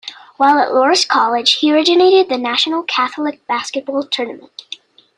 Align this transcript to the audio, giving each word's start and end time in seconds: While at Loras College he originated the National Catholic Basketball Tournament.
While 0.37 0.57
at 0.57 0.69
Loras 0.69 1.07
College 1.07 1.57
he 1.59 1.71
originated 1.71 2.27
the 2.27 2.39
National 2.39 2.81
Catholic 2.81 3.45
Basketball 3.45 4.01
Tournament. 4.03 4.79